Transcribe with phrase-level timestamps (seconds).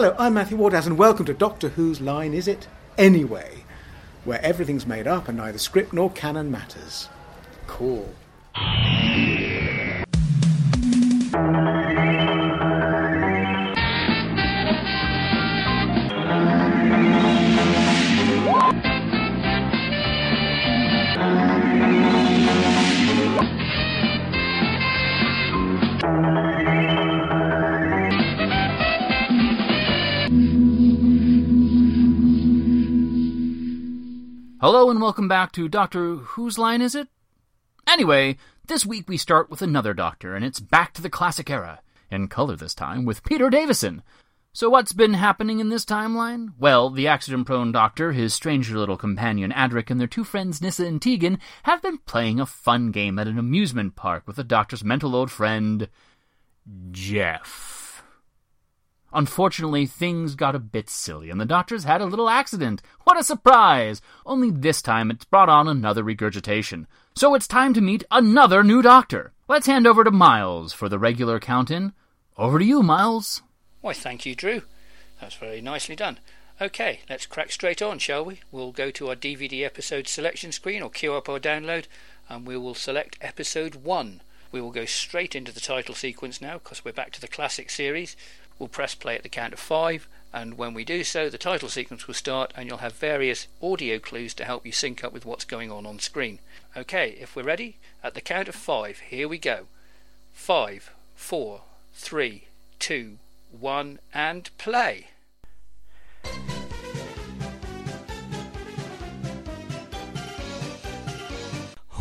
[0.00, 3.64] Hello, I'm Matthew Waterhouse, and welcome to Doctor Who's Line Is It Anyway,
[4.24, 7.10] where everything's made up and neither script nor canon matters.
[7.66, 8.08] Cool.
[34.60, 37.08] Hello and welcome back to Doctor Whose Line Is It?
[37.86, 41.80] Anyway, this week we start with another Doctor, and it's back to the classic era,
[42.10, 44.02] in color this time, with Peter Davison.
[44.52, 46.48] So what's been happening in this timeline?
[46.58, 51.00] Well, the accident-prone Doctor, his stranger little companion Adric, and their two friends Nyssa and
[51.00, 55.16] Tegan have been playing a fun game at an amusement park with the Doctor's mental
[55.16, 55.88] old friend,
[56.90, 57.79] Jeff.
[59.12, 62.80] Unfortunately, things got a bit silly, and the doctors had a little accident.
[63.04, 64.00] What a surprise!
[64.24, 66.86] Only this time it's brought on another regurgitation.
[67.16, 69.32] So it's time to meet another new doctor.
[69.48, 71.92] Let's hand over to Miles for the regular count in.
[72.38, 73.42] Over to you, Miles.
[73.80, 74.62] Why, thank you, Drew.
[75.20, 76.18] That's very nicely done.
[76.60, 78.40] Okay, let's crack straight on, shall we?
[78.52, 81.86] We'll go to our DVD episode selection screen or queue up our download,
[82.28, 84.20] and we will select episode 1.
[84.52, 87.70] We will go straight into the title sequence now because we're back to the classic
[87.70, 88.14] series.
[88.60, 91.70] We'll press play at the count of five, and when we do so, the title
[91.70, 95.24] sequence will start, and you'll have various audio clues to help you sync up with
[95.24, 96.40] what's going on on screen.
[96.76, 99.64] Okay, if we're ready, at the count of five, here we go.
[100.34, 101.62] Five, four,
[101.94, 102.44] three,
[102.78, 103.16] two,
[103.50, 105.06] one, and play.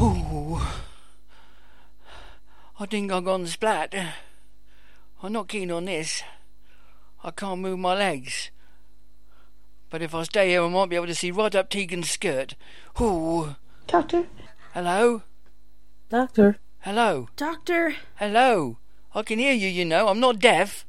[0.01, 0.59] Ooh.
[2.77, 3.95] I think I've gone splat.
[5.23, 6.21] I'm not keen on this.
[7.23, 8.51] I can't move my legs.
[9.89, 12.55] But if I stay here, I might be able to see right up Tegan's skirt.
[13.01, 13.55] Ooh.
[13.87, 14.27] Doctor?
[14.73, 15.23] Hello?
[16.09, 16.57] Doctor?
[16.79, 17.27] Hello?
[17.35, 17.95] Doctor?
[18.15, 18.77] Hello?
[19.13, 20.07] I can hear you, you know.
[20.07, 20.85] I'm not deaf.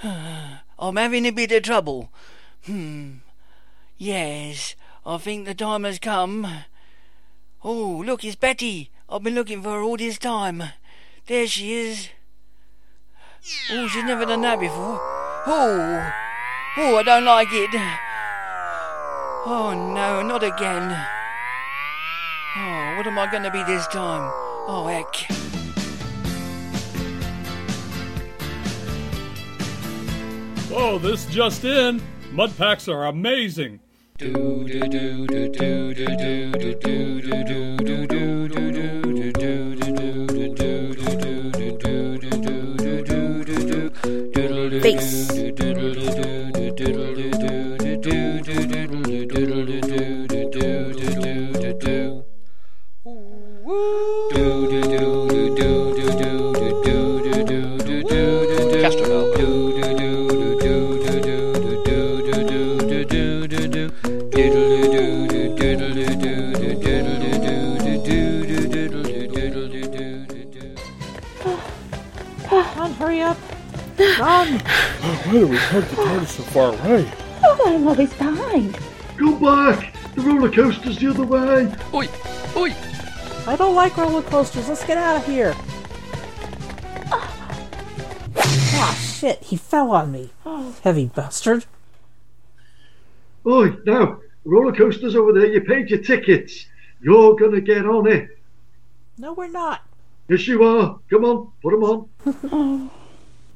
[0.02, 2.12] I'm having a bit of trouble.
[2.66, 3.18] Hmm.
[3.96, 4.74] Yes,
[5.06, 6.46] I think the time has come.
[7.64, 8.90] Oh, look, it's Betty.
[9.08, 10.62] I've been looking for her all this time.
[11.26, 12.08] There she is.
[13.70, 15.00] Oh, she's never done that before.
[15.46, 16.12] Oh,
[16.76, 17.70] oh, I don't like it.
[19.46, 20.90] Oh no, not again.
[22.56, 24.30] Oh, what am I going to be this time?
[24.66, 25.06] Oh heck.
[30.70, 32.02] Oh, this just in.
[32.32, 33.80] Mud packs are amazing.
[34.18, 34.28] Face.
[74.28, 74.58] Run!
[74.58, 77.10] Why do we park the TARDIS so far away?
[77.42, 78.78] Oh, I'm always behind.
[79.16, 79.94] Go back!
[80.14, 81.74] The roller coaster's the other way!
[81.94, 82.06] Oi,
[82.54, 82.74] oi.
[83.46, 84.68] I don't like roller coasters.
[84.68, 85.54] Let's get out of here.
[88.36, 89.44] Ah, shit.
[89.44, 90.28] He fell on me.
[90.84, 91.64] Heavy bastard.
[93.46, 96.66] Oi, now, roller coaster's over there, you paid your tickets.
[97.00, 98.28] You're gonna get on it.
[99.16, 99.80] No, we're not.
[100.28, 100.98] Yes, you are.
[101.08, 101.82] Come on, put 'em
[102.52, 102.90] on.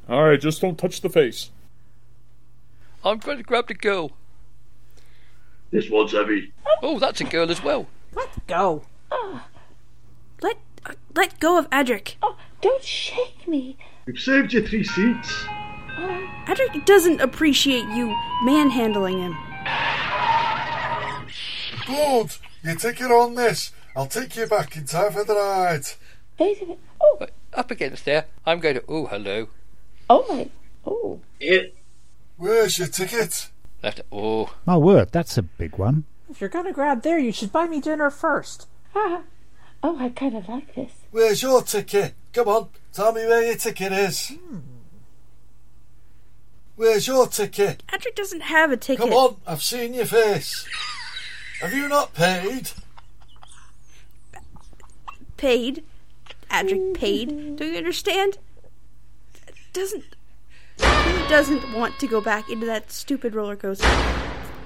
[0.09, 1.51] All right, just don't touch the face.
[3.05, 4.13] I'm going to grab the girl.
[5.71, 6.53] This one's heavy.
[6.83, 7.87] Oh, that's a girl as well.
[8.15, 8.85] Let's go.
[10.43, 12.17] Let uh, let go of Adric.
[12.23, 13.77] Oh, don't shake me.
[14.07, 15.45] We've saved you three seats.
[16.47, 18.15] Adric doesn't appreciate you
[18.45, 19.37] manhandling him.
[21.87, 22.37] Good.
[22.65, 23.73] You take it on this.
[23.97, 25.85] I'll take you back in time for the ride.
[26.39, 26.79] Wait a minute.
[27.01, 28.27] Oh, Up against there.
[28.47, 28.85] I'm going to.
[28.89, 29.49] Oh, hello.
[30.11, 30.49] Oh my.
[30.87, 31.21] Oh.
[31.41, 31.77] It.
[32.37, 33.49] Where's your ticket?
[33.83, 34.01] Left.
[34.11, 36.05] Oh, My word, that's a big one.
[36.31, 38.67] If you're gonna grab there, you should buy me dinner first.
[38.95, 39.23] Ah.
[39.83, 40.93] Oh, I kind of like this.
[41.11, 42.15] Where's your ticket?
[42.33, 44.33] Come on, tell me where your ticket is.
[46.77, 47.83] Where's your ticket?
[47.89, 49.05] Adric doesn't have a ticket.
[49.05, 50.67] Come on, I've seen your face.
[51.61, 52.71] Have you not paid?
[55.37, 55.85] Paid.
[56.51, 57.57] Adric paid.
[57.57, 58.39] Do you understand?
[59.73, 60.05] Doesn't.
[60.79, 63.89] He doesn't want to go back into that stupid roller coaster.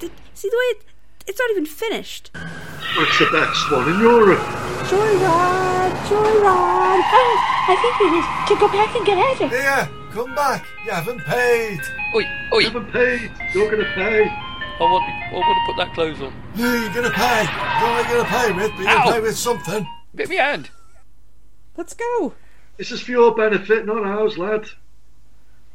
[0.01, 0.85] Th- See the way it,
[1.27, 2.31] it's not even finished.
[2.33, 4.39] That's the best one in Europe.
[4.87, 5.93] Joyride!
[6.09, 7.03] Joyride!
[7.13, 9.51] Oh, I think we need to go back and get Adric.
[9.51, 10.65] Here, come back.
[10.85, 11.81] You haven't paid.
[12.15, 12.59] Oi, oi!
[12.59, 13.31] You haven't paid.
[13.55, 14.25] You're going to pay.
[14.25, 16.33] I want, I want to put that clothes on.
[16.57, 17.43] No, you're going to pay.
[17.81, 18.95] You're only going to pay with, but you're Ow.
[19.05, 19.87] going to pay with something.
[20.15, 20.71] Bit me hand.
[21.77, 22.35] Let's go!
[22.77, 24.67] This is for your benefit, not ours, lad.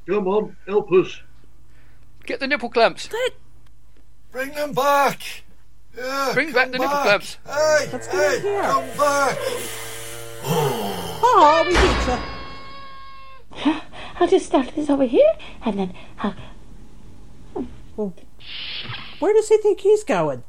[0.07, 1.21] Come on, help us.
[2.25, 3.09] Get the nipple clamps.
[3.11, 3.33] Let
[4.31, 5.21] Bring them back.
[5.97, 7.37] Yeah, Bring back come the nipple clamps.
[7.45, 8.61] Hey, Let's do hey, here.
[8.61, 9.37] come back.
[10.43, 13.81] Oh, we beat you.
[14.19, 15.33] I'll just start this over here,
[15.65, 16.35] and then I'll.
[17.97, 18.13] Well,
[19.19, 20.43] where does he think he's going?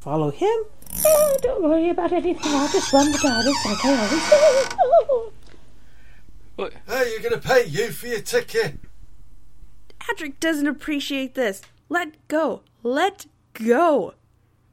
[0.00, 0.56] Follow him?
[1.04, 2.52] Oh, don't worry about anything.
[2.52, 4.76] I'll just run the TARDIS like I always do.
[4.80, 5.32] Oh.
[6.58, 6.70] Oi.
[6.88, 8.78] Hey, you're going to pay you for your ticket.
[10.00, 11.62] Adric doesn't appreciate this.
[11.88, 12.62] Let go.
[12.82, 14.14] Let go.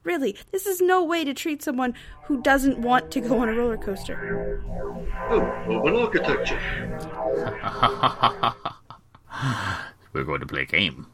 [0.04, 1.94] Really, this is no way to treat someone
[2.26, 4.62] who doesn't want to go on a roller coaster.
[5.30, 5.40] Oh,
[5.70, 6.60] urban architecture.
[10.14, 11.08] We're going to play a game.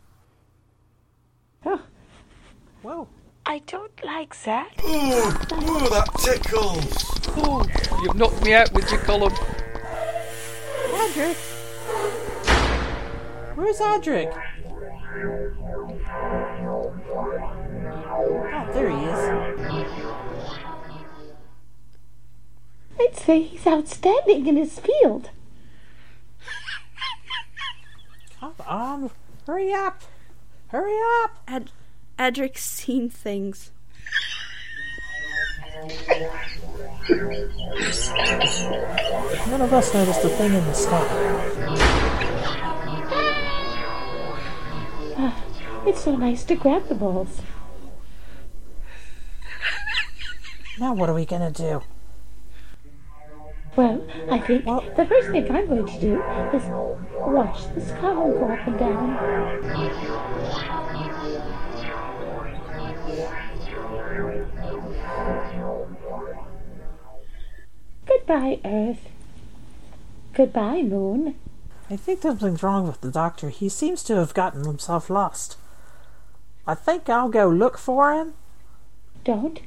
[2.82, 3.08] Whoa.
[3.50, 4.80] I don't like that.
[4.86, 6.86] Ooh, ooh, that tickles.
[7.36, 7.66] Oh,
[8.04, 9.34] you've knocked me out with your column.
[10.94, 11.36] Adric!
[13.56, 14.32] Where's Adric?
[18.54, 19.20] Oh, there he is.
[23.00, 25.32] I'd say he's outstanding in his field.
[28.40, 29.10] Come on,
[29.48, 30.04] hurry up!
[30.68, 31.40] Hurry up!
[31.48, 31.72] Ad-
[32.20, 33.72] Adric's seen things.
[39.48, 41.08] None of us noticed the thing in the sky.
[45.18, 45.44] Ah,
[45.88, 47.42] it's so nice to grab the balls.
[50.78, 51.82] Now what are we gonna do?
[53.78, 56.22] Well, I think Well- the first thing I'm going to do
[56.54, 56.64] is
[57.16, 60.79] watch the sky go up and down.
[68.30, 69.10] Goodbye, Earth.
[70.36, 71.34] Goodbye, Moon.
[71.90, 73.50] I think something's wrong with the doctor.
[73.50, 75.58] He seems to have gotten himself lost.
[76.68, 78.36] I think I'll go look for him.
[79.24, 79.62] Don't.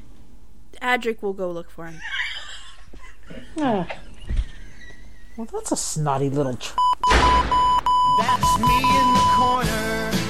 [0.80, 2.00] Adric will go look for him.
[3.58, 3.88] Ah,
[5.36, 6.76] Well, that's a snotty little tr-
[7.10, 10.21] That's me in the corner.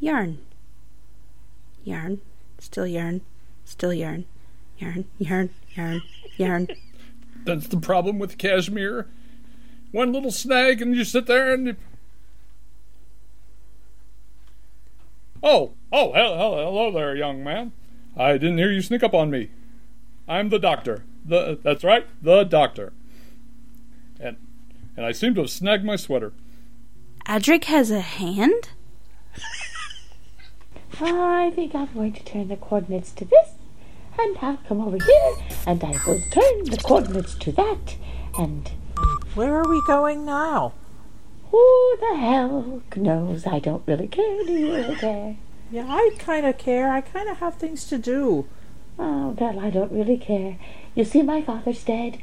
[0.00, 0.38] Yarn.
[1.84, 2.20] Yarn.
[2.58, 3.20] Still yarn.
[3.64, 4.24] Still yarn.
[4.78, 5.06] Yarn.
[5.18, 5.50] Yarn.
[5.74, 6.02] Yarn.
[6.36, 6.68] Yarn.
[7.44, 9.06] That's the problem with cashmere.
[9.90, 11.66] One little snag, and you sit there and.
[11.68, 11.76] You...
[15.42, 17.72] Oh, oh, hel- hel- hello there, young man.
[18.16, 19.50] I didn't hear you sneak up on me.
[20.28, 21.04] I'm the doctor.
[21.24, 22.92] The that's right, the doctor.
[24.20, 24.36] And
[24.96, 26.32] and I seem to have snagged my sweater.
[27.26, 28.70] Adric has a hand?
[31.00, 33.50] I think I'm going to turn the coordinates to this,
[34.18, 35.36] and I'll come over here,
[35.66, 37.96] and I will turn the coordinates to that,
[38.38, 38.70] and
[39.34, 40.72] Where are we going now?
[41.50, 43.46] who the hell knows?
[43.46, 44.44] I don't really care.
[44.44, 45.36] Do you really care?
[45.70, 46.90] Yeah, I kind of care.
[46.92, 48.46] I kind of have things to do.
[48.98, 50.58] Oh, well, I don't really care.
[50.94, 52.18] You see, my father's dead.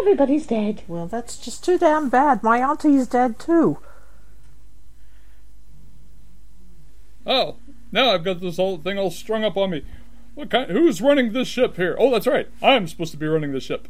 [0.00, 0.82] Everybody's dead.
[0.88, 2.42] Well, that's just too damn bad.
[2.42, 3.78] My auntie's dead too.
[7.26, 7.56] Oh,
[7.94, 9.84] now I've got this whole thing all strung up on me.
[10.34, 10.68] What kind?
[10.68, 11.94] Who's running this ship here?
[11.96, 12.48] Oh, that's right.
[12.60, 13.86] I'm supposed to be running this ship.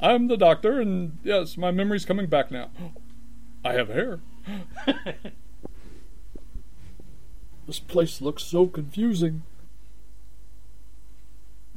[0.00, 2.70] I'm the doctor, and yes, my memory's coming back now.
[3.64, 4.18] I have hair.
[7.68, 9.44] this place looks so confusing.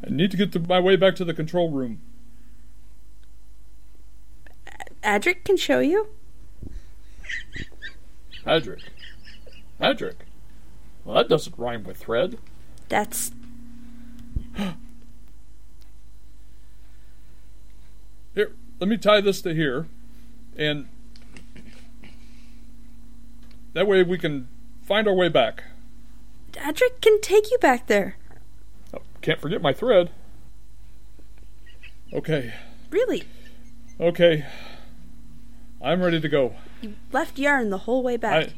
[0.06, 2.02] I need to get to my way back to the control room.
[5.04, 6.08] Adric can show you.
[8.48, 8.82] Adric.
[9.80, 10.16] Adric.
[11.06, 12.38] Well, that doesn't rhyme with thread.
[12.90, 13.32] That's
[18.36, 19.88] Here, let me tie this to here,
[20.58, 20.88] and
[23.74, 24.48] that way we can
[24.82, 25.64] find our way back.
[26.54, 28.18] Adric can take you back there.
[28.94, 30.10] Oh, can't forget my thread.
[32.12, 32.54] Okay,
[32.90, 33.24] Really.
[34.00, 34.46] okay.
[35.82, 36.56] I'm ready to go.
[36.82, 38.48] You left yarn the whole way back.
[38.50, 38.54] I.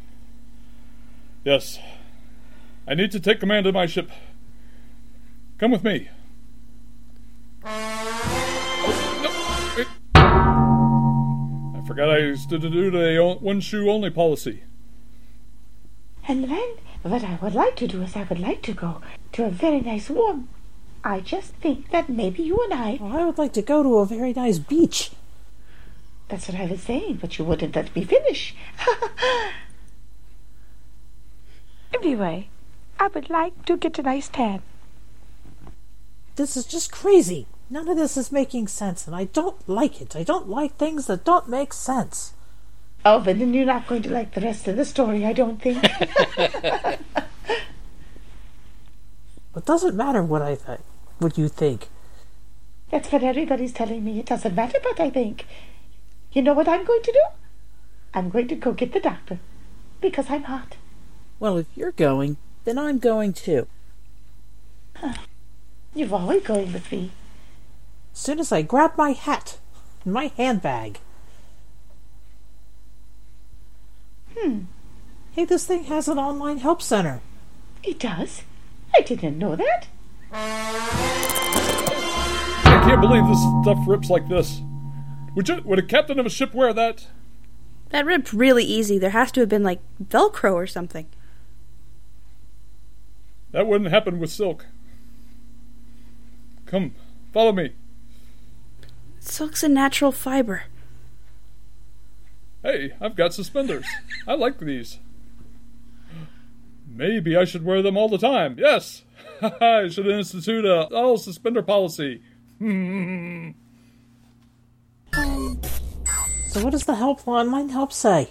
[1.44, 1.80] Yes.
[2.88, 4.12] I need to take command of my ship.
[5.58, 6.10] Come with me.
[7.64, 9.32] Oh, no.
[11.76, 14.64] I forgot I used to do the one shoe only policy.
[16.28, 19.02] And then, what I would like to do is I would like to go
[19.34, 20.50] to a very nice warm.
[21.04, 22.98] I just think that maybe you and I.
[23.00, 25.12] Well, I would like to go to a very nice beach.
[26.28, 28.56] That's what I was saying, but you wouldn't let me finish.
[31.94, 32.50] anyway,
[33.00, 34.62] I would like to get a nice tan.
[36.36, 37.48] This is just crazy.
[37.70, 40.16] None of this is making sense, and I don't like it.
[40.16, 42.34] I don't like things that don't make sense.
[43.04, 45.62] Oh, but then you're not going to like the rest of the story, I don't
[45.62, 45.84] think.
[46.38, 47.00] it
[49.66, 50.82] doesn't matter what I think.
[51.20, 51.90] What you think.
[52.92, 54.20] That's what everybody's telling me.
[54.20, 55.46] It doesn't matter what I think.
[56.34, 57.22] You know what I'm going to do?
[58.14, 59.40] I'm going to go get the doctor.
[60.02, 60.76] Because I'm hot.
[61.40, 63.68] Well, if you're going, then I'm going too.
[65.96, 67.12] You're always going with me.
[68.14, 69.60] As soon as I grab my hat
[70.04, 71.00] and my handbag.
[74.38, 74.64] Hmm.
[75.32, 77.22] Hey, this thing has an online help center.
[77.84, 78.42] It does?
[78.94, 79.88] I didn't know that.
[80.32, 80.84] I
[82.88, 84.62] can't believe this stuff rips like this.
[85.36, 87.08] Would you, would a captain of a ship wear that?
[87.90, 88.98] That ripped really easy.
[88.98, 91.08] There has to have been like Velcro or something.
[93.56, 94.66] That wouldn't happen with silk.
[96.66, 96.94] Come,
[97.32, 97.72] follow me.
[99.22, 100.64] Silk's a natural fiber.
[102.64, 103.86] Hey, I've got suspenders.
[104.28, 105.00] I like these.
[106.86, 108.58] Maybe I should wear them all the time.
[108.60, 109.04] Yes!
[109.42, 112.22] I should institute a all suspender policy.
[112.60, 113.56] um,
[116.50, 118.28] so what does the help online help say?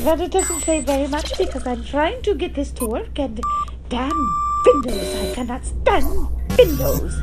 [0.00, 3.40] Well, it doesn't say very much because I'm trying to get this to work and
[3.88, 7.20] damn Windows, I cannot stand Windows.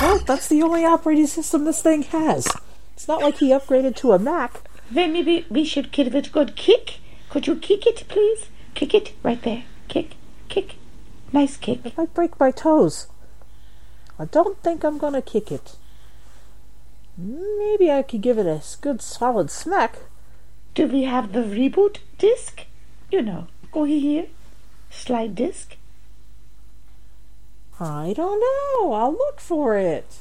[0.00, 2.48] Well, that's the only operating system this thing has.
[2.94, 4.62] It's not like he upgraded to a Mac.
[4.90, 6.98] Then maybe we should give it a good kick.
[7.30, 8.46] Could you kick it, please?
[8.74, 9.64] Kick it right there.
[9.88, 10.12] Kick,
[10.48, 10.74] kick.
[11.32, 11.84] Nice kick.
[11.84, 13.06] It might break my toes.
[14.18, 15.76] I don't think I'm gonna kick it.
[17.16, 19.98] Maybe I could give it a good solid smack.
[20.74, 22.64] Do we have the reboot disc?
[23.10, 24.26] You know, go here.
[24.90, 25.76] Slide disc.
[27.78, 28.92] I don't know.
[28.94, 30.20] I'll look for it.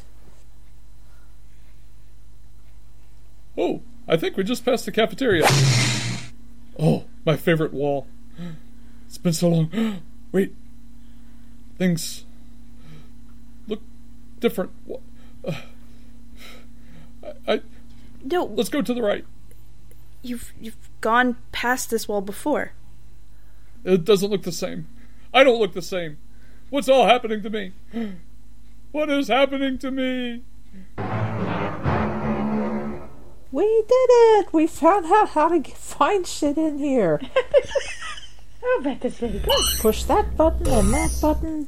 [3.57, 5.47] Oh, I think we just passed the cafeteria.
[6.77, 8.07] Oh, my favorite wall.
[9.07, 10.01] It's been so long.
[10.33, 10.53] Wait.
[11.77, 12.25] Things
[13.69, 13.81] look
[14.41, 14.71] different.
[15.47, 15.53] Uh,
[17.23, 17.61] I, I
[18.21, 18.43] No.
[18.43, 19.23] Let's go to the right.
[20.21, 22.73] You've you've gone past this wall before.
[23.85, 24.87] It doesn't look the same.
[25.31, 26.17] I don't look the same.
[26.69, 27.71] What's all happening to me?
[28.91, 30.43] What is happening to me?
[33.51, 34.53] We did it!
[34.53, 37.19] We found out how to get, find shit in here.
[38.63, 39.53] oh, that is very good.
[39.81, 41.67] Push that button and that button.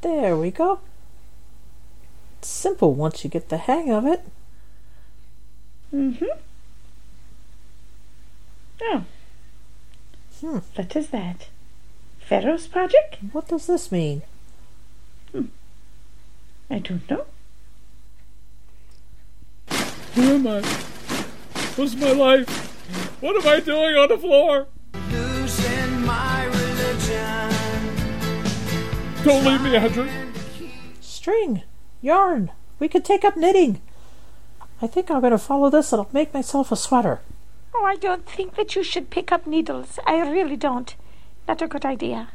[0.00, 0.80] There we go.
[2.38, 4.24] It's simple once you get the hang of it.
[5.94, 6.24] Mm-hmm.
[8.82, 9.04] Oh.
[10.40, 10.58] Hmm.
[10.74, 11.48] What is that?
[12.18, 13.16] Pharaoh's project?
[13.32, 14.22] What does this mean?
[15.32, 15.46] Hmm.
[16.68, 17.24] I don't know.
[20.14, 20.60] Who am I?
[21.76, 22.48] What's my life?
[23.20, 24.66] What am I doing on the floor?
[25.10, 27.54] Losing my religion.
[29.24, 30.08] Don't leave me, Andrew.
[31.00, 31.62] String,
[32.02, 32.50] yarn.
[32.78, 33.80] We could take up knitting.
[34.82, 37.20] I think I'm going to follow this and I'll make myself a sweater.
[37.78, 39.98] Oh, I don't think that you should pick up needles.
[40.06, 40.96] I really don't.
[41.46, 42.28] Not a good idea.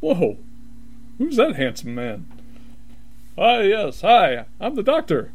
[0.00, 0.38] Whoa.
[1.18, 2.26] Who's that handsome man?
[3.38, 4.00] Ah, yes.
[4.00, 4.46] Hi.
[4.58, 5.30] I'm the doctor.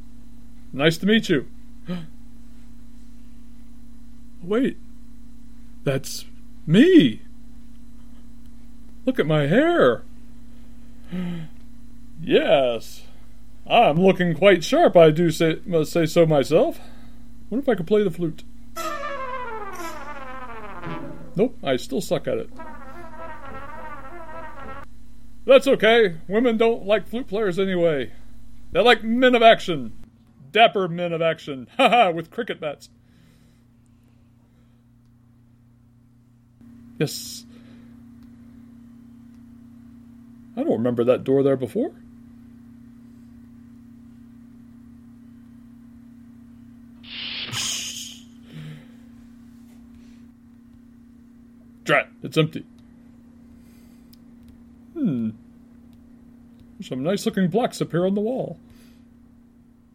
[0.74, 1.48] Nice to meet you.
[4.44, 4.78] Wait.
[5.86, 6.26] That's
[6.68, 7.22] me.
[9.06, 10.04] Look at my hair.
[12.22, 13.04] Yes.
[13.68, 16.80] I'm looking quite sharp, I do say, must say so myself.
[17.50, 18.44] What if I could play the flute?
[21.36, 22.50] Nope, I still suck at it.
[25.46, 26.18] That's okay.
[26.28, 28.12] Women don't like flute players anyway.
[28.72, 29.94] They like men of action.
[30.52, 31.68] Dapper men of action.
[31.78, 32.90] Haha, with cricket bats.
[36.98, 37.46] Yes.
[40.58, 41.92] I don't remember that door there before.
[51.86, 52.66] Drat, it's empty.
[54.94, 55.30] Hmm.
[56.82, 58.58] Some nice looking blocks up here on the wall.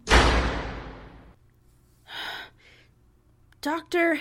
[3.60, 4.20] Doctor.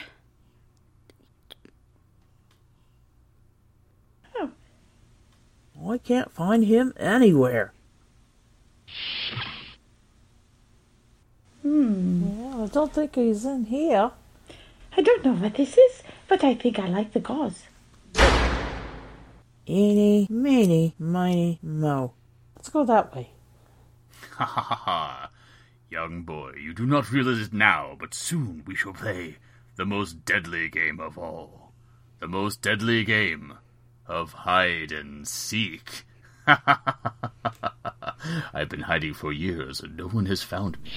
[4.36, 4.50] Oh.
[5.88, 7.72] I can't find him anywhere.
[11.62, 12.24] Hmm.
[12.40, 14.10] Yeah, I don't think he's in here.
[14.98, 15.99] I don't know what this is,
[16.30, 17.64] but I think I like the gauze.
[19.68, 22.14] Eeny, meeny, miny, mo.
[22.56, 23.32] Let's go that way.
[24.36, 25.30] Ha ha ha ha.
[25.90, 29.38] Young boy, you do not realize it now, but soon we shall play
[29.76, 31.72] the most deadly game of all.
[32.20, 33.58] The most deadly game
[34.06, 36.06] of hide and seek.
[38.54, 40.92] I've been hiding for years and no one has found me.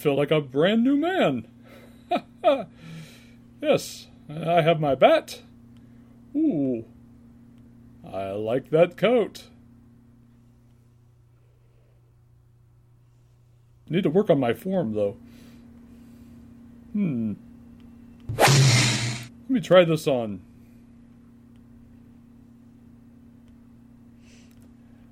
[0.00, 1.46] Feel like a brand new man.
[3.62, 5.42] yes, I have my bat.
[6.34, 6.86] Ooh,
[8.10, 9.44] I like that coat.
[13.90, 15.16] Need to work on my form, though.
[16.92, 17.34] Hmm.
[18.38, 20.40] Let me try this on.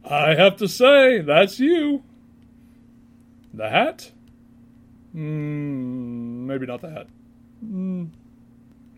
[0.04, 2.04] I have to say, that's you.
[3.52, 4.12] The hat?
[5.18, 7.08] Hmm, maybe not the hat.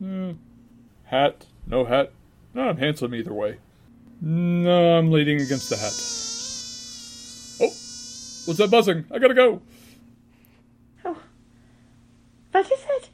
[0.05, 0.33] Eh.
[1.05, 2.13] Hat, no hat.
[2.53, 3.57] No, I'm handsome either way.
[4.21, 5.95] No, I'm leading against the hat.
[7.63, 7.73] Oh,
[8.45, 9.07] what's that buzzing?
[9.11, 9.63] I gotta go.
[11.07, 11.17] Oh,
[12.53, 13.09] What is it?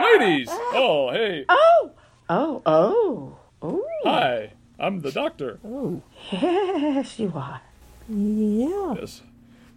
[0.00, 0.48] Ladies!
[0.50, 1.44] Oh, hey.
[1.48, 1.90] Oh!
[2.28, 3.38] Oh, oh.
[3.62, 3.84] Oh.
[4.02, 5.60] Hi, I'm the doctor.
[5.64, 6.02] Oh.
[6.32, 7.60] Yes, you are.
[8.08, 8.96] Yeah.
[8.98, 9.22] Yes.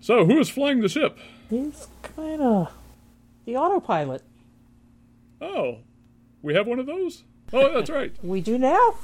[0.01, 1.20] So, who is flying the ship?
[1.49, 2.71] He's kind of
[3.45, 4.23] the autopilot.
[5.41, 5.79] Oh,
[6.41, 7.23] we have one of those?
[7.53, 8.13] Oh, that's right.
[8.23, 8.95] We do now.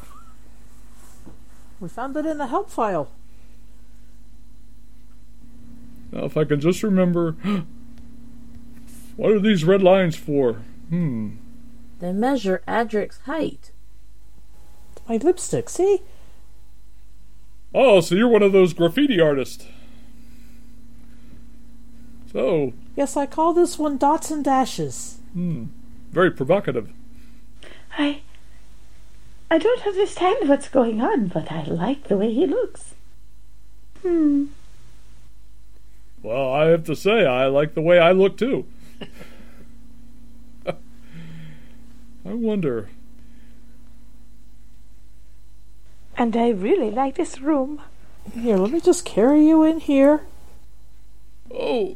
[1.79, 3.09] We found it in the help file.
[6.11, 7.35] Now, if I can just remember.
[9.17, 10.61] What are these red lines for?
[10.89, 11.31] Hmm.
[11.99, 13.71] They measure Adric's height.
[15.07, 16.01] My lipstick, see?
[17.75, 19.65] Oh, so you're one of those graffiti artists.
[22.31, 25.17] So, Yes, I call this one dots and dashes.
[25.33, 25.65] hmm,
[26.11, 26.89] very provocative.
[27.97, 28.21] I.
[29.49, 32.93] I don't understand what's going on, but I like the way he looks.
[34.01, 34.45] Hmm.
[36.23, 38.65] Well, I have to say, I like the way I look too.
[40.65, 40.73] I
[42.23, 42.87] wonder.
[46.17, 47.81] And I really like this room.
[48.33, 50.21] Here, let me just carry you in here.
[51.53, 51.95] Oh,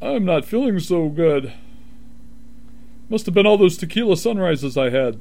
[0.00, 1.52] I'm not feeling so good.
[3.08, 5.20] Must have been all those tequila sunrises I had.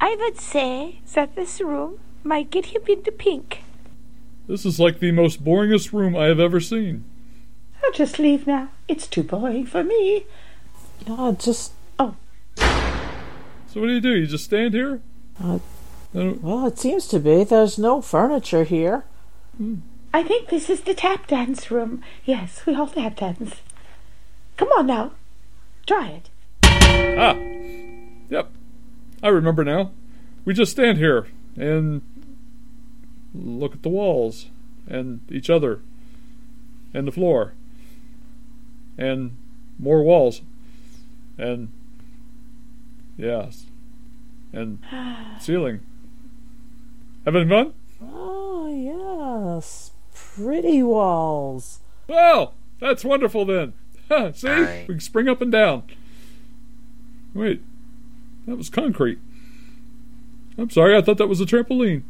[0.00, 3.62] I would say that this room might get him into pink.
[4.46, 7.04] This is like the most boringest room I have ever seen.
[7.84, 8.70] I'll just leave now.
[8.88, 10.26] It's too boring for me.
[11.06, 11.72] Yeah, just.
[11.98, 12.16] Oh.
[12.56, 14.16] So what do you do?
[14.16, 15.00] You just stand here?
[15.42, 15.60] Uh,
[16.12, 17.44] well, it seems to be.
[17.44, 19.04] There's no furniture here.
[20.12, 22.02] I think this is the tap dance room.
[22.24, 23.54] Yes, we all tap dance.
[24.60, 25.12] Come on now.
[25.86, 26.28] Try it.
[26.62, 27.34] Ah!
[28.28, 28.52] Yep.
[29.22, 29.92] I remember now.
[30.44, 32.02] We just stand here and
[33.34, 34.50] look at the walls
[34.86, 35.80] and each other
[36.92, 37.54] and the floor
[38.98, 39.38] and
[39.78, 40.42] more walls
[41.38, 41.72] and
[43.16, 43.64] yes
[44.52, 44.80] and
[45.40, 45.80] ceiling.
[47.24, 47.72] Having fun?
[48.02, 49.92] Oh, yes.
[50.14, 51.80] Pretty walls.
[52.08, 53.72] Well, that's wonderful then.
[54.34, 54.48] See?
[54.48, 54.88] Alright.
[54.88, 55.84] We can spring up and down.
[57.32, 57.62] Wait,
[58.46, 59.18] that was concrete.
[60.58, 62.02] I'm sorry, I thought that was a trampoline.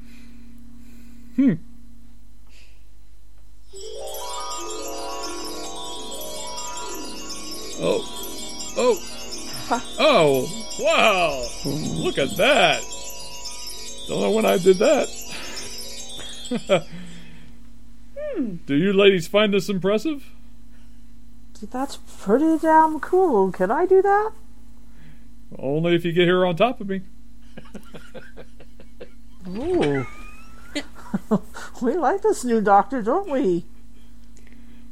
[1.37, 1.55] Hmm.
[7.83, 8.73] Oh.
[8.77, 9.07] Oh.
[10.01, 10.49] Oh.
[10.81, 11.47] Wow.
[11.65, 12.83] Look at that.
[14.09, 15.07] Don't know when I did that.
[18.67, 20.29] Do you ladies find this impressive?
[21.61, 23.53] That's pretty damn cool.
[23.53, 24.33] Can I do that?
[25.59, 27.03] Only if you get here on top of me.
[29.49, 30.07] Ooh.
[31.83, 33.65] we like this new doctor, don't we?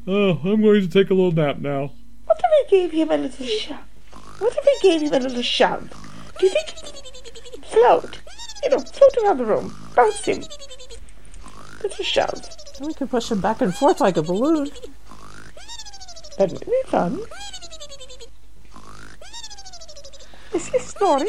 [0.06, 1.92] Oh, I'm going to take a little nap now.
[2.24, 3.76] What if we gave him a little shove?
[4.38, 5.90] What if we gave him a little shove?
[6.38, 8.20] Do you think float?
[8.62, 10.42] You know, float around the room, bounce him.
[11.82, 12.42] Little shove.
[12.80, 14.70] We could push him back and forth like a balloon.
[16.38, 17.20] That would be fun.
[20.54, 21.28] Is he snoring?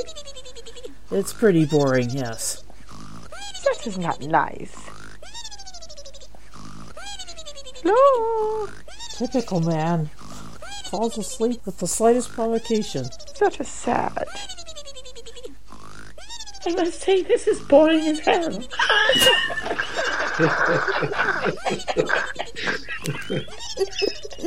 [1.10, 2.64] It's pretty boring, yes.
[3.66, 4.76] That is not nice.
[7.82, 8.68] Hello?
[9.18, 10.12] Typical man.
[10.92, 13.08] Falls asleep with the slightest provocation.
[13.40, 14.28] That is sad.
[16.68, 18.62] I must say, this is boring as hell.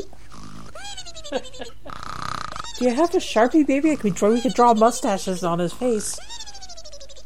[1.33, 3.92] Do you have a sharpie, baby?
[3.92, 6.18] I could draw, we could draw mustaches on his face.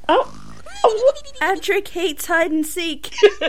[0.08, 0.32] Oh,
[0.84, 3.12] oh, Adric hates hide and seek.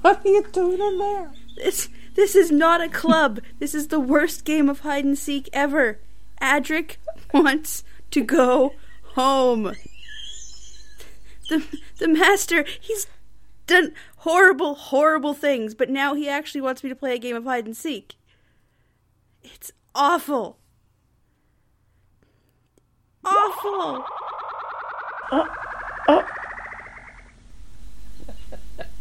[0.00, 1.30] what are you doing in there?
[1.56, 3.40] This this is not a club.
[3.58, 5.98] this is the worst game of hide and seek ever.
[6.40, 6.96] Adric
[7.32, 8.74] wants to go
[9.14, 9.74] home.
[11.48, 11.62] The
[11.98, 13.06] the master, he's
[13.66, 13.92] done
[14.24, 17.66] horrible, horrible things, but now he actually wants me to play a game of hide
[17.66, 18.14] and seek.
[19.42, 20.56] It's awful.
[23.22, 24.06] Awful.
[25.30, 25.48] Oh,
[26.08, 26.26] oh.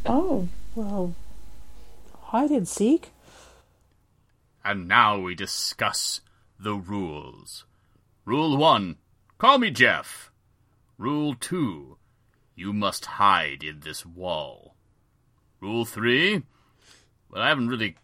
[0.05, 0.47] oh.
[0.75, 1.15] Well,
[2.23, 3.11] hide and seek?
[4.65, 6.19] And now we discuss
[6.59, 7.63] the rules.
[8.25, 8.97] Rule 1
[9.37, 10.31] Call me Jeff.
[10.97, 11.97] Rule 2
[12.55, 14.72] You must hide in this wall.
[15.63, 16.43] Rule 3
[17.31, 17.95] Well, I haven't really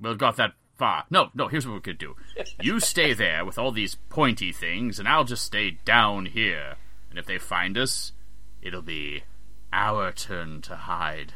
[0.00, 1.04] well got that far.
[1.10, 2.14] No, no, here's what we could do.
[2.62, 6.76] You stay there with all these pointy things, and I'll just stay down here.
[7.10, 8.12] And if they find us,
[8.62, 9.24] it'll be
[9.72, 11.32] our turn to hide.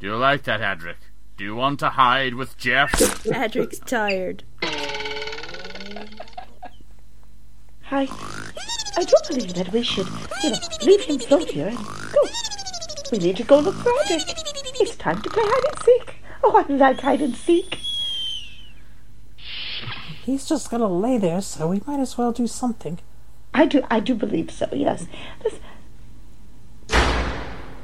[0.00, 0.96] Do you like that, Adric?
[1.36, 2.92] Do you want to hide with Jeff?
[2.92, 4.44] Adric's tired.
[7.90, 8.08] I,
[8.96, 10.08] I do believe that we should,
[10.42, 12.51] you know, leave him float here and go.
[13.12, 14.24] We need to go look for Adric.
[14.80, 16.14] It's time to play hide and seek.
[16.42, 17.78] Oh, I like hide and seek.
[20.24, 23.00] He's just gonna lay there, so we might as well do something.
[23.52, 24.66] I do, I do believe so.
[24.72, 25.06] Yes.
[25.44, 25.56] Let's...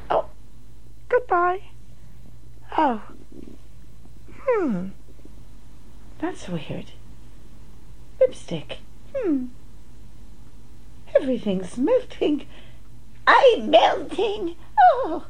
[0.09, 0.31] Oh,
[1.11, 1.61] goodbye.
[2.79, 3.03] Oh.
[4.41, 4.89] Hmm.
[6.21, 6.93] That's weird.
[8.19, 8.79] Lipstick.
[9.15, 9.49] Hmm.
[11.15, 12.47] Everything's melting.
[13.27, 14.57] I'm melting.
[14.81, 15.27] Oh.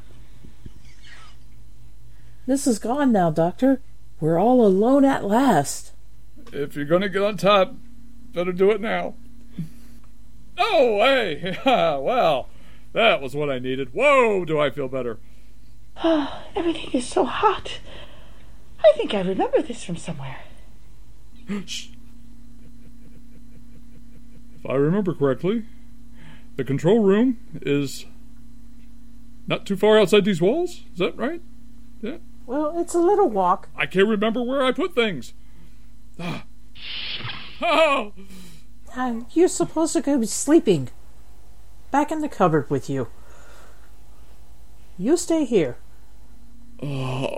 [2.47, 3.81] This is gone now, Doctor.
[4.21, 5.93] We're all alone at last.
[6.53, 7.75] If you're gonna get on top,
[8.33, 9.15] better do it now.
[10.57, 11.59] Oh, hey!
[11.67, 12.49] well,
[12.93, 13.93] that was what I needed.
[13.93, 15.19] Whoa, do I feel better.
[16.03, 17.81] Oh, everything is so hot.
[18.83, 20.41] I think I remember this from somewhere.
[21.67, 21.89] Shh.
[24.59, 25.65] If I remember correctly,
[26.57, 28.07] the control room is
[29.49, 30.85] not too far outside these walls.
[30.93, 31.43] Is that right?
[32.01, 32.19] Yeah.
[32.47, 33.69] Well, it's a little walk.
[33.77, 35.33] I can't remember where I put things.
[36.21, 36.45] Ah.
[37.61, 38.13] Oh!
[38.95, 40.91] Uh, you're supposed to go be sleeping.
[41.91, 43.09] Back in the cupboard with you.
[44.97, 45.77] You stay here.
[46.83, 47.29] Oh.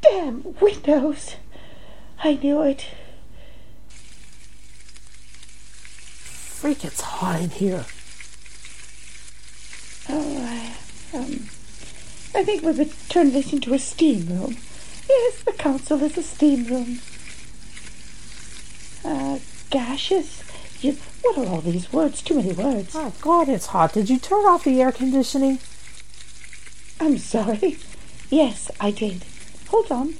[0.00, 1.36] Damn windows!
[2.22, 2.86] I knew it.
[6.60, 7.86] Freak, it's hot in here.
[10.10, 11.48] Oh, I, um,
[12.34, 14.58] I think we would turn this into a steam room.
[15.08, 17.00] Yes, the council is a steam room.
[19.02, 19.38] Uh,
[19.70, 20.42] gaseous?
[20.82, 22.20] You, what are all these words?
[22.20, 22.94] Too many words.
[22.94, 23.94] Oh, God, it's hot.
[23.94, 25.60] Did you turn off the air conditioning?
[27.00, 27.78] I'm sorry.
[28.28, 29.24] Yes, I did.
[29.68, 30.14] Hold on.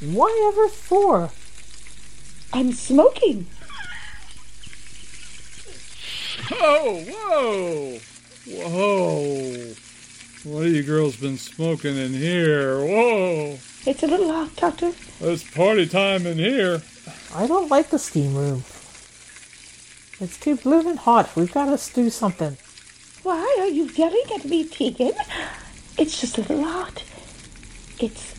[0.00, 1.30] Whatever for?
[2.52, 3.46] I'm smoking.
[6.50, 7.98] Oh, whoa!
[8.46, 9.74] Whoa!
[10.44, 12.78] What have you girls been smoking in here?
[12.78, 13.58] Whoa!
[13.84, 14.92] It's a little hot, Doctor.
[15.20, 16.80] It's party time in here.
[17.34, 18.64] I don't like the steam room.
[20.20, 21.36] It's too blue and hot.
[21.36, 22.56] We've got to do something.
[23.22, 25.12] Why are you yelling at me, Tegan?
[25.98, 27.04] It's just a little hot.
[27.98, 28.34] It's.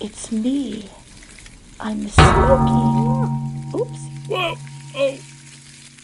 [0.00, 0.90] It's me.
[1.78, 3.72] I'm smoking.
[3.76, 4.00] Oops.
[4.28, 4.54] Whoa!
[4.96, 5.18] Oh!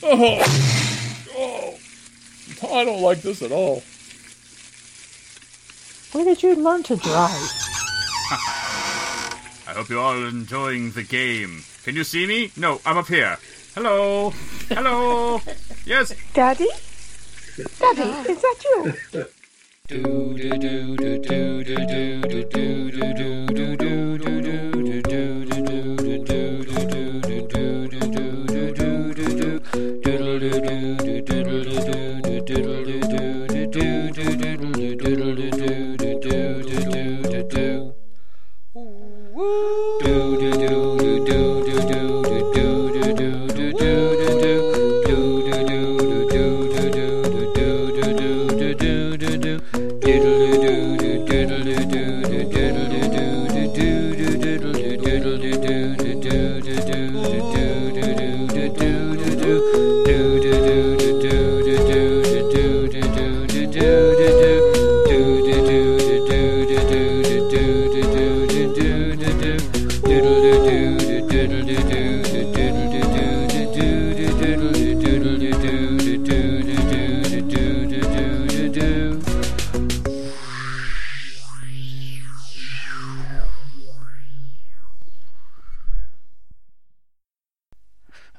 [0.04, 0.87] Oh!
[2.78, 3.82] I don't like this at all.
[6.12, 7.52] Where did you learn to drive?
[9.66, 11.64] I hope you're all enjoying the game.
[11.82, 12.52] Can you see me?
[12.56, 13.36] No, I'm up here.
[13.74, 14.30] Hello.
[14.68, 15.40] Hello.
[15.86, 16.14] yes.
[16.34, 16.68] Daddy?
[17.80, 18.94] Daddy, is that you?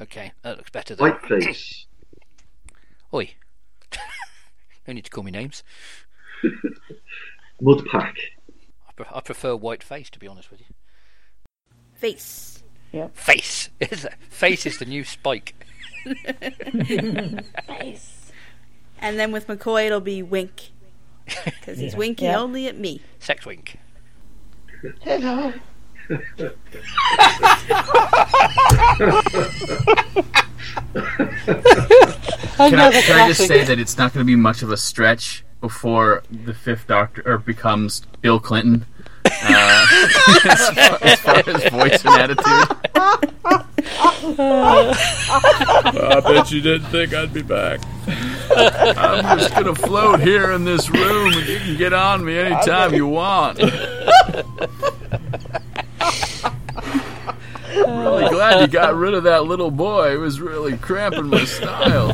[0.02, 1.04] Okay, that looks better though.
[1.04, 1.86] Whiteface.
[3.14, 3.36] Oi.
[4.88, 5.64] no need to call me names.
[7.62, 8.16] Mudpack.
[8.88, 10.68] I, pre- I prefer white face, to be honest with you.
[11.96, 12.59] Face.
[12.92, 13.16] Yep.
[13.16, 13.70] Face.
[14.30, 15.54] face is the new spike.
[17.68, 18.32] Face.
[19.00, 20.72] And then with McCoy, it'll be wink.
[21.26, 21.98] Because he's Yeah.
[22.00, 22.40] winking Yeah.
[22.40, 23.02] only at me.
[23.20, 23.78] Sex wink.
[25.02, 25.54] Hello.
[32.58, 34.78] Can I, can I just say that it's not going to be much of a
[34.78, 38.86] stretch before the fifth Doctor or becomes Bill Clinton
[39.26, 39.88] uh,
[40.46, 42.68] as, far, as far as voice and attitude.
[46.12, 47.80] I bet you didn't think I'd be back.
[48.52, 52.94] I'm just gonna float here in this room, and you can get on me anytime
[52.94, 53.60] you want.
[57.72, 60.14] I'm really glad you got rid of that little boy.
[60.14, 62.12] It was really cramping my style.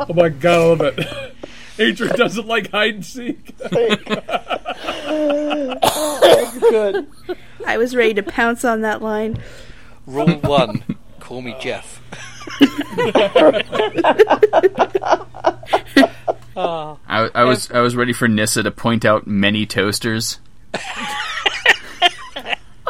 [0.00, 1.34] Oh my god, I love it.
[1.78, 3.54] Adrian doesn't like hide and seek.
[6.60, 7.06] good.
[7.66, 9.42] I was ready to pounce on that line.
[10.06, 10.82] Rule one.
[11.20, 12.00] Call me Jeff.
[16.56, 20.38] I, I was I was ready for Nyssa to point out many toasters.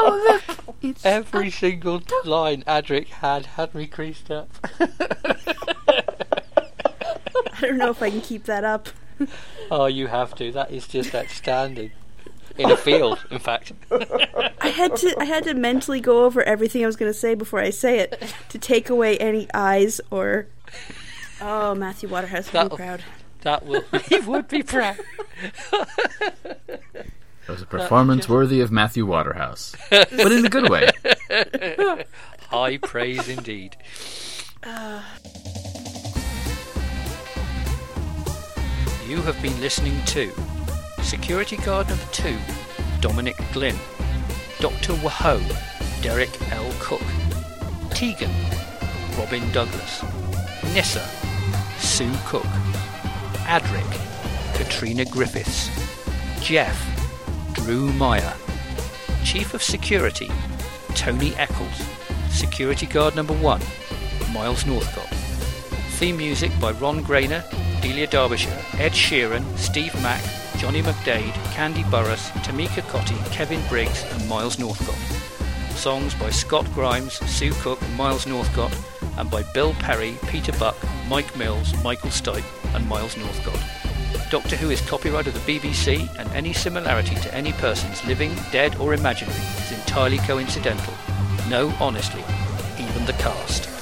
[0.01, 0.59] Oh, look.
[0.81, 4.49] It's Every single line Adric had had me creased up.
[7.61, 8.89] I don't know if I can keep that up.
[9.71, 10.53] oh, you have to.
[10.53, 11.93] That is just outstanding.
[12.57, 13.73] In a field, in fact.
[14.61, 17.37] I had to I had to mentally go over everything I was going to say
[17.37, 20.49] before I say it to take away any eyes or
[21.41, 23.05] Oh, Matthew Waterhouse would be proud.
[23.43, 23.85] That will.
[24.09, 24.99] he would be proud.
[26.69, 26.83] It
[27.47, 30.91] was a performance worthy of Matthew Waterhouse, but in a good way.
[32.49, 33.77] High praise indeed.
[34.65, 35.05] Ah.
[39.09, 40.31] You have been listening to
[41.03, 42.37] Security Guard Number 2,
[43.01, 43.79] Dominic Glynn,
[44.61, 44.93] Dr.
[44.97, 45.41] Waho,
[46.03, 46.71] Derek L.
[46.79, 47.01] Cook,
[47.89, 48.31] Tegan,
[49.17, 50.05] Robin Douglas,
[50.75, 51.09] Nyssa,
[51.79, 52.45] Sue Cook,
[53.47, 53.91] Adric,
[54.55, 55.71] Katrina Griffiths,
[56.43, 56.79] Jeff,
[57.55, 58.35] Drew Meyer,
[59.25, 60.31] Chief of Security,
[60.95, 61.83] Tony Eccles,
[62.29, 63.63] Security Guard Number 1,
[64.35, 65.09] Miles Northcott.
[65.93, 67.43] Theme music by Ron Grainer,
[67.81, 70.23] Delia Derbyshire, Ed Sheeran, Steve Mack,
[70.59, 74.97] Johnny McDade, Candy Burris, Tamika Cotty, Kevin Briggs, and Miles Northcott.
[75.77, 78.77] Songs by Scott Grimes, Sue Cook, and Miles Northcott,
[79.17, 80.77] and by Bill Berry, Peter Buck,
[81.09, 83.61] Mike Mills, Michael Stipe, and Miles Northcott.
[84.31, 88.75] Doctor Who is copyright of the BBC, and any similarity to any persons living, dead,
[88.77, 90.95] or imaginary is entirely coincidental.
[91.49, 92.25] No, honestly,
[92.79, 93.78] even the cast.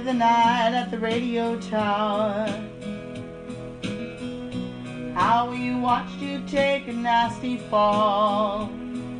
[0.00, 2.46] Remember the night at the radio tower?
[5.14, 8.70] How we watched you take a nasty fall.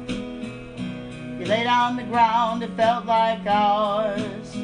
[0.09, 4.57] You laid on the ground, it felt like ours.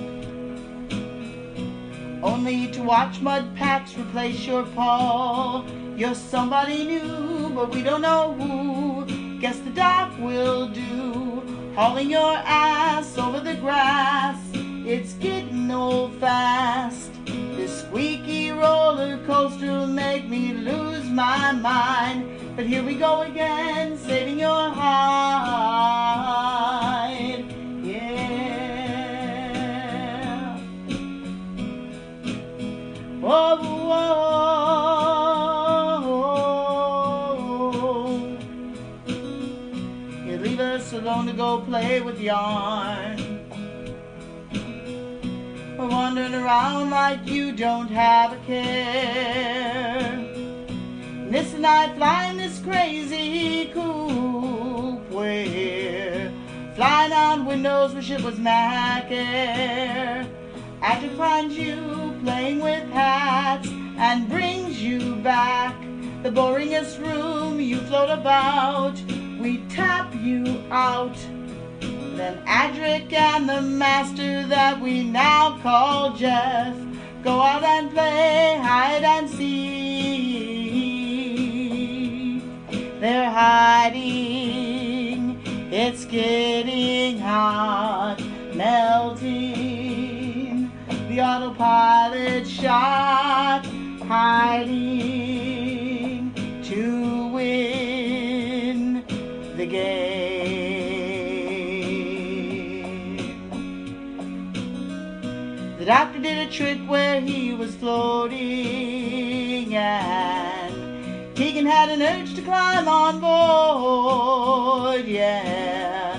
[2.22, 5.66] Only to watch mud packs replace your paw.
[5.96, 9.38] You're somebody new, but we don't know who.
[9.38, 11.42] Guess the doc will do.
[11.74, 14.40] Hauling your ass over the grass.
[14.88, 17.10] It's getting old fast.
[17.56, 22.28] This squeaky roller coaster will make me lose my mind.
[22.56, 25.44] But here we go again, saving your hide.
[27.82, 28.16] Yeah.
[33.20, 34.36] Whoa, whoa.
[40.24, 43.15] You leave us alone to go play with yarn.
[46.46, 50.12] Around like you don't have a care.
[51.56, 55.10] And I flying this crazy coop.
[55.10, 56.30] We're
[56.76, 60.24] flying on windows, wish it was Mac Air.
[60.80, 65.74] I can find you playing with hats and brings you back.
[66.22, 68.94] The boringest room you float about,
[69.40, 71.16] we tap you out.
[72.46, 76.76] Adric and the master that we now call Jeff
[77.24, 79.66] go out and play hide and seek.
[83.00, 84.00] They're hiding,
[85.72, 88.18] it's getting hot,
[88.54, 89.50] melting.
[91.08, 93.66] The autopilot shot,
[94.06, 95.35] hiding
[105.86, 112.42] The doctor did a trick where he was floating and Tegan had an urge to
[112.42, 116.18] climb on board, yeah.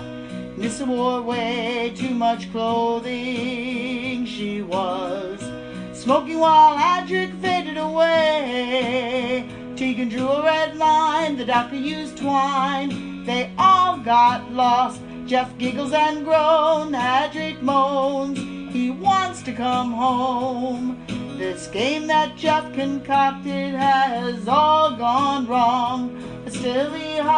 [0.55, 4.25] Nyssa wore way too much clothing.
[4.25, 5.41] She was
[5.91, 9.49] smoking while Adric faded away.
[9.75, 13.25] Tegan drew a red line, the doctor used twine.
[13.25, 15.01] They all got lost.
[15.25, 18.56] Jeff giggles and groans, Adric moans.
[18.77, 21.03] He wants to come home.
[21.39, 27.33] This game that Jeff concocted has all gone wrong, but still he hides.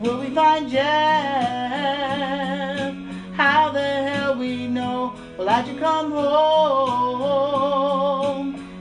[0.00, 0.82] Will we find Jeff?
[3.34, 5.14] How the hell we know?
[5.38, 7.36] Will Adric come home?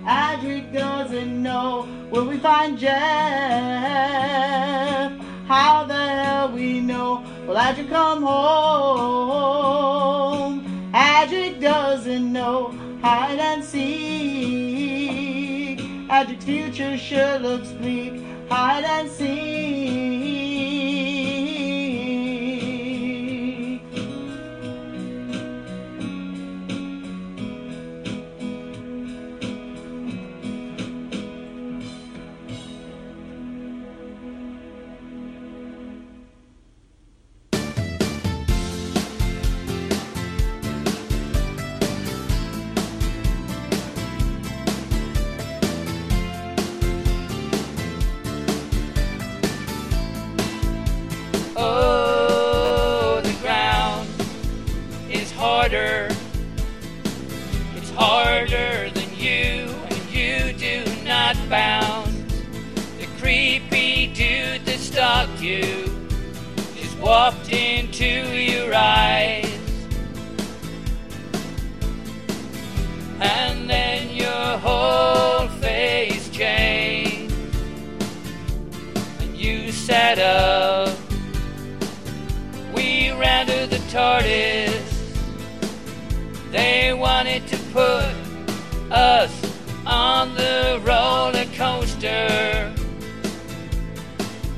[0.07, 1.87] Adric doesn't know.
[2.09, 2.91] Will we find Jeff?
[5.47, 7.23] How the hell we know?
[7.51, 9.43] Will Adric come home?
[10.93, 12.73] Adric doesn't know.
[13.01, 13.81] Hide and seek.
[16.09, 18.23] Adric's future sure looks bleak.
[18.47, 19.61] Hide and seek.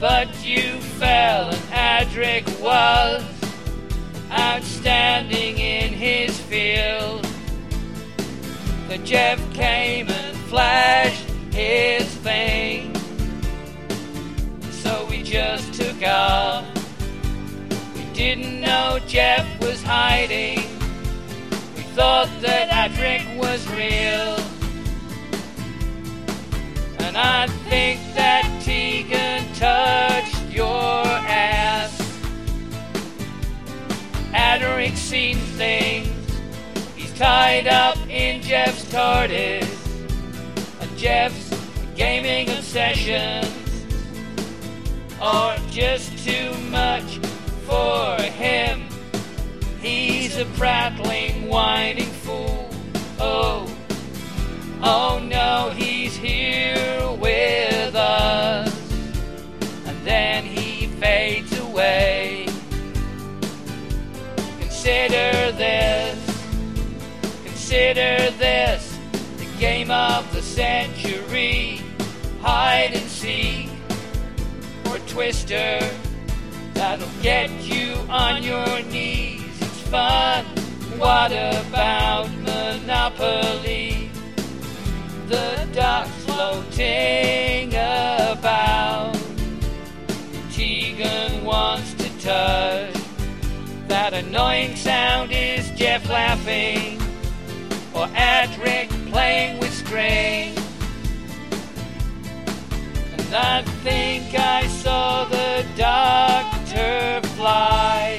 [0.04, 3.24] But you fell, and Adric was
[4.30, 7.26] outstanding in his field.
[8.90, 11.24] The Jeff came and flashed
[11.54, 12.94] his thing.
[14.72, 16.66] So we just took off.
[17.96, 20.58] We didn't know Jeff was hiding.
[21.78, 24.36] We thought that Adric was real.
[27.00, 28.03] And I think
[29.64, 31.98] touched your ass.
[34.34, 36.10] Adric's seen things.
[36.98, 39.70] He's tied up in Jeff's TARDIS.
[40.82, 41.50] And Jeff's
[41.96, 43.48] gaming obsessions
[45.22, 47.20] are just too much
[47.66, 48.84] for him.
[49.80, 52.70] He's a prattling, whining fool.
[53.18, 53.74] Oh,
[54.82, 58.63] oh no, he's here with us.
[64.84, 66.20] Consider this,
[67.46, 69.00] consider this,
[69.38, 71.80] the game of the century.
[72.42, 73.70] Hide and seek
[74.90, 75.80] or twister
[76.74, 79.46] that'll get you on your knees.
[79.62, 80.44] It's fun.
[80.98, 84.10] What about Monopoly?
[85.30, 89.16] The ducks floating about.
[90.52, 93.03] Tegan wants to touch.
[94.36, 97.00] Annoying sound is Jeff laughing
[97.94, 100.58] or Adric playing with strings.
[103.14, 108.18] And I think I saw the doctor fly.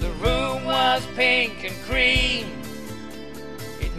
[0.00, 2.33] The room was pink and cream.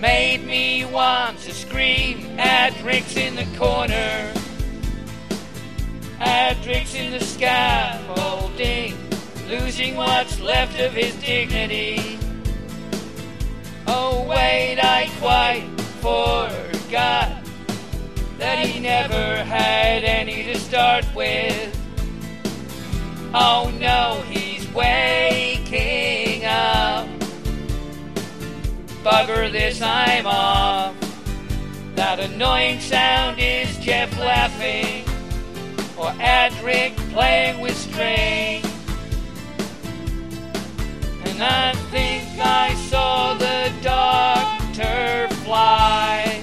[0.06, 2.38] Made me want to scream.
[2.38, 4.32] Adric's in the corner.
[6.20, 8.94] Adric's in the scaffolding,
[9.50, 12.20] losing what's left of his dignity.
[13.88, 15.68] Oh, wait, I quite
[16.02, 17.44] forgot
[18.38, 21.72] that he never had any to start with.
[23.34, 24.45] Oh no, he's
[29.52, 30.96] This, I'm off.
[31.96, 35.04] That annoying sound is Jeff laughing
[35.98, 38.66] or Adric playing with strings.
[41.26, 46.42] And I think I saw the doctor fly.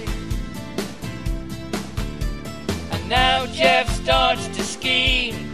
[2.92, 5.52] And now Jeff starts to scheme.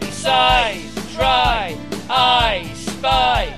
[0.00, 1.76] He sighs, try,
[2.08, 3.52] I spy.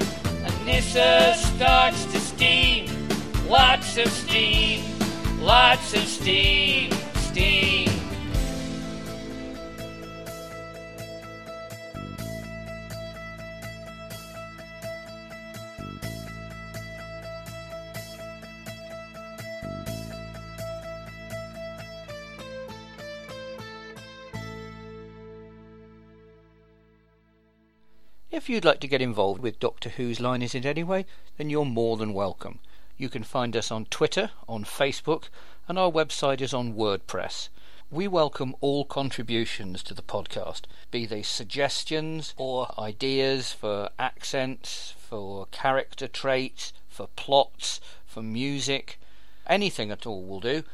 [0.45, 2.06] And Nyssa starts.
[3.49, 4.83] Lots of steam,
[5.39, 7.89] lots of steam, steam.
[28.29, 31.07] If you'd like to get involved with Doctor Who's Line Is It Anyway,
[31.39, 32.59] then you're more than welcome.
[32.99, 35.25] You can find us on Twitter, on Facebook,
[35.69, 37.51] and our website is on WordPress.
[37.91, 45.45] We welcome all contributions to the podcast, be they suggestions or ideas for accents, for
[45.51, 48.99] character traits, for plots, for music,
[49.47, 50.65] anything at all will do.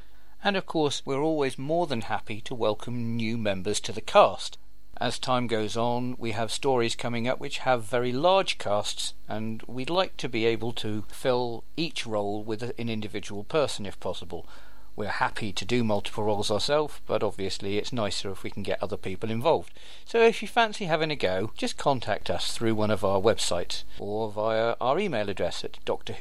[0.45, 4.59] And of course, we're always more than happy to welcome new members to the cast.
[5.03, 9.61] As time goes on, we have stories coming up which have very large casts, and
[9.67, 14.47] we'd like to be able to fill each role with an individual person if possible.
[14.95, 18.81] We're happy to do multiple roles ourselves, but obviously it's nicer if we can get
[18.81, 19.73] other people involved.
[20.05, 23.83] So if you fancy having a go, just contact us through one of our websites
[23.99, 26.13] or via our email address at Doctor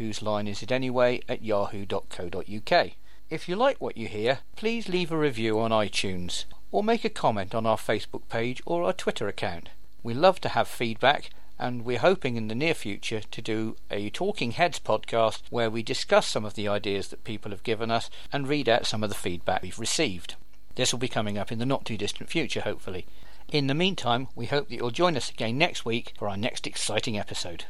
[1.30, 2.92] at yahoo.co.uk.
[3.30, 7.10] If you like what you hear, please leave a review on iTunes or make a
[7.10, 9.70] comment on our Facebook page or our Twitter account.
[10.04, 14.10] We love to have feedback and we're hoping in the near future to do a
[14.10, 18.10] Talking Heads podcast where we discuss some of the ideas that people have given us
[18.34, 20.36] and read out some of the feedback we've received.
[20.76, 23.06] This will be coming up in the not too distant future, hopefully.
[23.52, 26.66] In the meantime, we hope that you'll join us again next week for our next
[26.66, 27.66] exciting episode.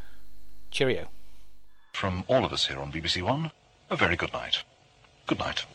[0.70, 1.08] Cheerio.
[1.92, 3.52] From all of us here on BBC One,
[3.90, 4.64] a very good night.
[5.28, 5.66] Good night.